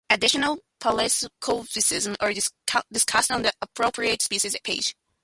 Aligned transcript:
Additional 0.09 0.57
paleosubspecies 0.79 2.15
are 2.19 2.33
discussed 2.91 3.29
on 3.31 3.43
the 3.43 3.53
appropriate 3.61 4.23
species 4.23 4.57
page. 4.63 4.95